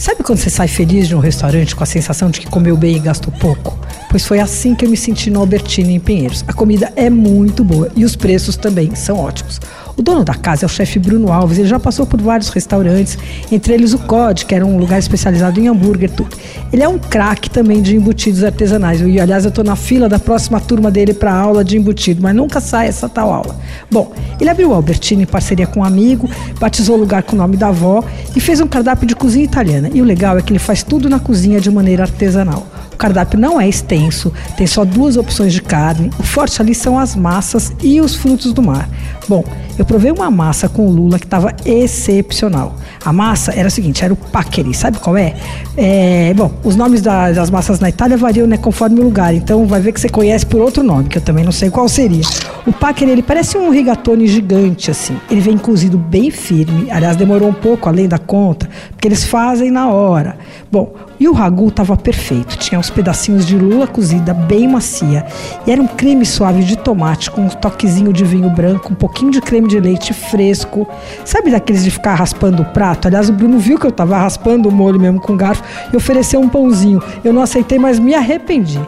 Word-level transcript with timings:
Sabe 0.00 0.22
quando 0.22 0.38
você 0.38 0.48
sai 0.48 0.66
feliz 0.66 1.06
de 1.08 1.14
um 1.14 1.18
restaurante 1.18 1.76
com 1.76 1.82
a 1.82 1.86
sensação 1.86 2.30
de 2.30 2.40
que 2.40 2.46
comeu 2.46 2.74
bem 2.74 2.96
e 2.96 2.98
gastou 2.98 3.30
pouco? 3.30 3.78
Pois 4.08 4.26
foi 4.26 4.40
assim 4.40 4.74
que 4.74 4.86
eu 4.86 4.88
me 4.88 4.96
senti 4.96 5.28
no 5.28 5.40
Albertini 5.40 5.92
em 5.92 6.00
Pinheiros. 6.00 6.42
A 6.48 6.54
comida 6.54 6.90
é 6.96 7.10
muito 7.10 7.62
boa 7.62 7.92
e 7.94 8.02
os 8.02 8.16
preços 8.16 8.56
também 8.56 8.94
são 8.94 9.18
ótimos. 9.18 9.60
O 10.00 10.02
dono 10.02 10.24
da 10.24 10.32
casa 10.32 10.64
é 10.64 10.66
o 10.66 10.68
chefe 10.68 10.98
Bruno 10.98 11.30
Alves, 11.30 11.58
ele 11.58 11.68
já 11.68 11.78
passou 11.78 12.06
por 12.06 12.18
vários 12.22 12.48
restaurantes, 12.48 13.18
entre 13.52 13.74
eles 13.74 13.92
o 13.92 13.98
COD, 13.98 14.46
que 14.46 14.54
era 14.54 14.64
um 14.64 14.78
lugar 14.78 14.98
especializado 14.98 15.60
em 15.60 15.68
hambúrguer, 15.68 16.08
tudo. 16.08 16.34
Ele 16.72 16.82
é 16.82 16.88
um 16.88 16.98
craque 16.98 17.50
também 17.50 17.82
de 17.82 17.94
embutidos 17.96 18.42
artesanais. 18.42 19.02
E, 19.02 19.20
aliás, 19.20 19.44
eu 19.44 19.50
estou 19.50 19.62
na 19.62 19.76
fila 19.76 20.08
da 20.08 20.18
próxima 20.18 20.58
turma 20.58 20.90
dele 20.90 21.12
para 21.12 21.34
aula 21.34 21.62
de 21.62 21.76
embutido, 21.76 22.22
mas 22.22 22.34
nunca 22.34 22.62
sai 22.62 22.88
essa 22.88 23.10
tal 23.10 23.30
aula. 23.30 23.54
Bom, 23.90 24.10
ele 24.40 24.48
abriu 24.48 24.70
o 24.70 24.74
Albertini 24.74 25.24
em 25.24 25.26
parceria 25.26 25.66
com 25.66 25.80
um 25.80 25.84
amigo, 25.84 26.30
batizou 26.58 26.96
o 26.96 27.00
lugar 27.00 27.22
com 27.22 27.36
o 27.36 27.38
nome 27.38 27.58
da 27.58 27.68
avó 27.68 28.02
e 28.34 28.40
fez 28.40 28.58
um 28.58 28.66
cardápio 28.66 29.06
de 29.06 29.14
cozinha 29.14 29.44
italiana. 29.44 29.90
E 29.92 30.00
o 30.00 30.04
legal 30.06 30.38
é 30.38 30.40
que 30.40 30.50
ele 30.50 30.58
faz 30.58 30.82
tudo 30.82 31.10
na 31.10 31.20
cozinha 31.20 31.60
de 31.60 31.70
maneira 31.70 32.04
artesanal 32.04 32.66
cardápio 33.00 33.38
não 33.38 33.58
é 33.58 33.66
extenso, 33.66 34.30
tem 34.58 34.66
só 34.66 34.84
duas 34.84 35.16
opções 35.16 35.54
de 35.54 35.62
carne. 35.62 36.10
O 36.18 36.22
forte 36.22 36.60
ali 36.60 36.74
são 36.74 36.98
as 36.98 37.16
massas 37.16 37.72
e 37.82 37.98
os 37.98 38.14
frutos 38.14 38.52
do 38.52 38.62
mar. 38.62 38.86
Bom, 39.26 39.42
eu 39.80 39.84
provei 39.86 40.12
uma 40.12 40.30
massa 40.30 40.68
com 40.68 40.90
lula 40.90 41.18
que 41.18 41.24
estava 41.24 41.54
excepcional. 41.64 42.76
A 43.02 43.12
massa 43.12 43.52
era 43.52 43.66
o 43.66 43.70
seguinte, 43.70 44.04
era 44.04 44.12
o 44.12 44.16
paccheri, 44.16 44.74
sabe 44.74 44.98
qual 44.98 45.16
é? 45.16 45.34
é 45.74 46.34
bom, 46.34 46.52
os 46.62 46.76
nomes 46.76 47.00
das, 47.00 47.36
das 47.36 47.48
massas 47.48 47.80
na 47.80 47.88
Itália 47.88 48.16
variam 48.18 48.46
né, 48.46 48.58
conforme 48.58 49.00
o 49.00 49.04
lugar, 49.04 49.34
então 49.34 49.66
vai 49.66 49.80
ver 49.80 49.92
que 49.92 50.00
você 50.00 50.08
conhece 50.10 50.44
por 50.44 50.60
outro 50.60 50.82
nome, 50.82 51.08
que 51.08 51.16
eu 51.16 51.22
também 51.22 51.44
não 51.44 51.52
sei 51.52 51.70
qual 51.70 51.88
seria. 51.88 52.22
O 52.66 52.72
paccheri, 52.72 53.10
ele 53.10 53.22
parece 53.22 53.56
um 53.56 53.70
rigatone 53.70 54.26
gigante, 54.26 54.90
assim. 54.90 55.16
Ele 55.30 55.40
vem 55.40 55.56
cozido 55.56 55.96
bem 55.96 56.30
firme, 56.30 56.90
aliás, 56.90 57.16
demorou 57.16 57.48
um 57.48 57.54
pouco 57.54 57.88
além 57.88 58.06
da 58.06 58.18
conta, 58.18 58.68
porque 58.90 59.08
eles 59.08 59.24
fazem 59.24 59.70
na 59.70 59.88
hora. 59.88 60.36
Bom, 60.70 60.92
e 61.18 61.26
o 61.26 61.32
ragu 61.32 61.68
estava 61.68 61.96
perfeito, 61.96 62.58
tinha 62.58 62.78
uns 62.78 62.90
pedacinhos 62.90 63.46
de 63.46 63.56
lula 63.56 63.86
cozida 63.86 64.34
bem 64.34 64.68
macia, 64.68 65.24
e 65.66 65.72
era 65.72 65.80
um 65.80 65.86
creme 65.86 66.26
suave 66.26 66.62
de 66.64 66.76
tomate 66.76 67.30
com 67.30 67.42
um 67.42 67.48
toquezinho 67.48 68.12
de 68.12 68.24
vinho 68.24 68.50
branco, 68.50 68.92
um 68.92 68.96
pouquinho 68.96 69.30
de 69.30 69.40
creme 69.40 69.69
de 69.70 69.80
leite 69.80 70.12
fresco. 70.12 70.86
Sabe 71.24 71.50
daqueles 71.50 71.84
de 71.84 71.90
ficar 71.90 72.14
raspando 72.14 72.62
o 72.62 72.64
prato? 72.66 73.06
Aliás, 73.08 73.28
o 73.28 73.32
Bruno 73.32 73.58
viu 73.58 73.78
que 73.78 73.86
eu 73.86 73.90
estava 73.90 74.18
raspando 74.18 74.68
o 74.68 74.72
molho 74.72 75.00
mesmo 75.00 75.20
com 75.20 75.36
garfo 75.36 75.62
e 75.92 75.96
ofereceu 75.96 76.40
um 76.40 76.48
pãozinho. 76.48 77.02
Eu 77.24 77.32
não 77.32 77.42
aceitei, 77.42 77.78
mas 77.78 77.98
me 77.98 78.14
arrependi. 78.14 78.80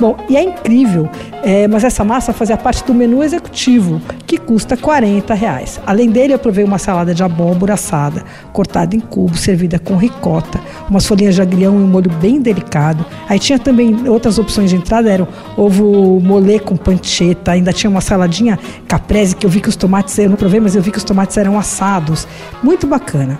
Bom, 0.00 0.16
e 0.28 0.36
é 0.36 0.42
incrível, 0.42 1.08
é, 1.44 1.68
mas 1.68 1.84
essa 1.84 2.04
massa 2.04 2.32
fazia 2.32 2.56
parte 2.56 2.84
do 2.84 2.92
menu 2.92 3.22
executivo, 3.22 4.02
que 4.26 4.36
custa 4.36 4.76
40 4.76 5.32
reais. 5.34 5.80
Além 5.86 6.10
dele, 6.10 6.34
eu 6.34 6.38
provei 6.38 6.64
uma 6.64 6.78
salada 6.78 7.14
de 7.14 7.22
abóbora 7.22 7.74
assada, 7.74 8.24
cortada 8.52 8.96
em 8.96 9.00
cubos, 9.00 9.40
servida 9.40 9.78
com 9.78 9.96
ricota, 9.96 10.60
umas 10.90 11.06
folhinhas 11.06 11.36
de 11.36 11.42
agrião 11.42 11.74
e 11.74 11.82
um 11.84 11.86
molho 11.86 12.10
bem 12.20 12.40
delicado. 12.40 13.06
Aí 13.28 13.38
tinha 13.38 13.56
também 13.56 14.08
outras 14.08 14.36
opções 14.36 14.70
de 14.70 14.76
entrada, 14.76 15.08
eram 15.08 15.28
ovo 15.56 16.18
molê 16.20 16.58
com 16.58 16.76
pancetta, 16.76 17.52
ainda 17.52 17.72
tinha 17.72 17.88
uma 17.88 18.00
saladinha 18.00 18.58
caprese, 18.88 19.36
que 19.36 19.46
eu 19.46 19.50
vi 19.50 19.60
que 19.60 19.68
os 19.68 19.76
tomates, 19.76 20.18
eu 20.18 20.28
não 20.28 20.36
provei, 20.36 20.58
mas 20.58 20.74
eu 20.74 20.82
vi 20.82 20.90
que 20.90 20.98
os 20.98 21.04
tomates 21.04 21.36
eram 21.36 21.56
assados. 21.56 22.26
Muito 22.64 22.84
bacana. 22.84 23.38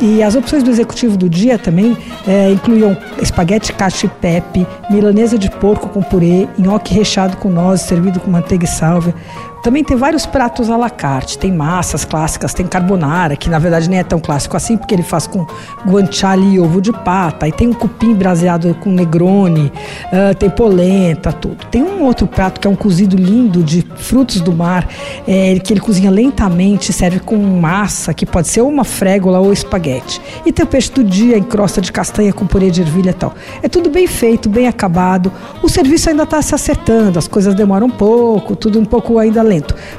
E 0.00 0.22
as 0.22 0.34
opções 0.34 0.62
do 0.62 0.70
executivo 0.70 1.16
do 1.16 1.28
dia 1.28 1.58
também 1.58 1.96
é, 2.26 2.50
incluíam 2.50 2.96
espaguete 3.20 3.72
cacio 3.72 4.06
e 4.06 4.20
pepe, 4.20 4.66
milanesa 4.90 5.38
de 5.38 5.50
porco 5.50 5.88
com 5.88 6.02
purê, 6.02 6.48
nhoque 6.58 6.94
recheado 6.94 7.36
com 7.36 7.48
nozes, 7.48 7.86
servido 7.86 8.18
com 8.18 8.30
manteiga 8.30 8.64
e 8.64 8.68
sálvia, 8.68 9.14
também 9.62 9.84
tem 9.84 9.96
vários 9.96 10.26
pratos 10.26 10.68
à 10.68 10.76
la 10.76 10.90
carte. 10.90 11.38
Tem 11.38 11.52
massas 11.52 12.04
clássicas, 12.04 12.52
tem 12.52 12.66
carbonara, 12.66 13.36
que 13.36 13.48
na 13.48 13.58
verdade 13.58 13.88
nem 13.88 14.00
é 14.00 14.04
tão 14.04 14.18
clássico 14.18 14.56
assim, 14.56 14.76
porque 14.76 14.94
ele 14.94 15.02
faz 15.02 15.26
com 15.26 15.46
guanciale 15.86 16.54
e 16.54 16.60
ovo 16.60 16.80
de 16.80 16.92
pata. 16.92 17.46
E 17.46 17.52
tem 17.52 17.68
um 17.68 17.72
cupim 17.72 18.14
braseado 18.14 18.74
com 18.80 18.90
negrone, 18.90 19.72
uh, 20.06 20.34
tem 20.34 20.50
polenta, 20.50 21.32
tudo. 21.32 21.64
Tem 21.66 21.82
um 21.82 22.02
outro 22.02 22.26
prato 22.26 22.60
que 22.60 22.66
é 22.66 22.70
um 22.70 22.74
cozido 22.74 23.16
lindo 23.16 23.62
de 23.62 23.82
frutos 23.96 24.40
do 24.40 24.52
mar, 24.52 24.88
é, 25.26 25.58
que 25.60 25.72
ele 25.72 25.80
cozinha 25.80 26.10
lentamente, 26.10 26.92
serve 26.92 27.20
com 27.20 27.36
massa, 27.36 28.12
que 28.12 28.26
pode 28.26 28.48
ser 28.48 28.62
uma 28.62 28.84
frégola 28.84 29.38
ou 29.38 29.52
espaguete. 29.52 30.20
E 30.44 30.52
tem 30.52 30.64
o 30.64 30.68
peixe 30.68 30.90
do 30.90 31.04
dia 31.04 31.38
em 31.38 31.42
crosta 31.42 31.80
de 31.80 31.92
castanha 31.92 32.32
com 32.32 32.46
purê 32.46 32.70
de 32.70 32.80
ervilha 32.80 33.10
e 33.10 33.14
tal. 33.14 33.34
É 33.62 33.68
tudo 33.68 33.90
bem 33.90 34.06
feito, 34.06 34.48
bem 34.48 34.66
acabado. 34.66 35.30
O 35.62 35.68
serviço 35.68 36.10
ainda 36.10 36.24
está 36.24 36.42
se 36.42 36.54
acertando, 36.54 37.18
as 37.18 37.28
coisas 37.28 37.54
demoram 37.54 37.86
um 37.86 37.90
pouco, 37.90 38.56
tudo 38.56 38.80
um 38.80 38.84
pouco 38.84 39.18
ainda 39.18 39.42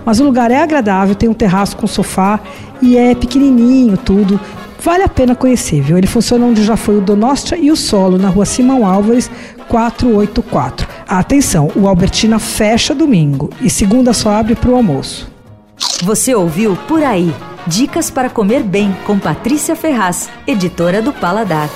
Mas 0.05 0.19
o 0.19 0.23
lugar 0.23 0.51
é 0.51 0.61
agradável, 0.61 1.15
tem 1.15 1.29
um 1.29 1.33
terraço 1.33 1.77
com 1.77 1.87
sofá 1.87 2.39
e 2.81 2.97
é 2.97 3.13
pequenininho 3.13 3.97
tudo. 3.97 4.39
Vale 4.81 5.03
a 5.03 5.07
pena 5.07 5.33
conhecer, 5.33 5.81
viu? 5.81 5.97
Ele 5.97 6.07
funciona 6.07 6.45
onde 6.45 6.63
já 6.63 6.75
foi 6.75 6.97
o 6.97 7.01
Donostia 7.01 7.57
e 7.57 7.71
o 7.71 7.75
Solo, 7.75 8.17
na 8.17 8.27
rua 8.27 8.45
Simão 8.45 8.85
Álvares, 8.85 9.31
484. 9.69 10.87
Atenção, 11.07 11.71
o 11.75 11.87
Albertina 11.87 12.37
fecha 12.37 12.93
domingo 12.93 13.49
e 13.61 13.69
segunda 13.69 14.11
só 14.11 14.31
abre 14.31 14.55
para 14.55 14.69
o 14.69 14.75
almoço. 14.75 15.31
Você 16.03 16.35
ouviu 16.35 16.77
Por 16.87 17.01
Aí. 17.01 17.33
Dicas 17.65 18.09
para 18.09 18.29
comer 18.29 18.61
bem 18.61 18.93
com 19.05 19.17
Patrícia 19.17 19.73
Ferraz, 19.73 20.29
editora 20.45 21.01
do 21.01 21.13
Paladar. 21.13 21.69